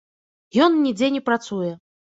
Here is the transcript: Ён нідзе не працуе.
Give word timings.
Ён 0.69 0.81
нідзе 0.87 1.13
не 1.19 1.25
працуе. 1.31 1.71